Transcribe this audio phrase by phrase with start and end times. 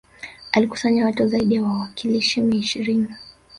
[0.51, 3.07] Alikusanya watu zaidi ya wawakilishi mia ishirini